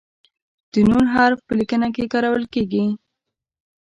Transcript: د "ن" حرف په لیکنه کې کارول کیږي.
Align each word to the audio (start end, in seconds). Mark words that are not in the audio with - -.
د 0.71 0.73
"ن" 0.89 0.91
حرف 1.13 1.39
په 1.47 1.53
لیکنه 1.59 1.87
کې 1.95 2.11
کارول 2.13 2.43
کیږي. 2.53 2.85